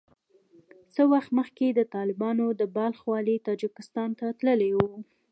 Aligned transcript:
څه 0.93 1.01
وخت 1.13 1.29
مخکې 1.39 1.65
د 1.73 1.79
طالبانو 1.95 2.45
د 2.59 2.61
بلخ 2.75 2.99
والي 3.11 3.35
تاجکستان 3.47 4.09
ته 4.19 4.25
تللی 4.39 4.71
وو 4.77 4.93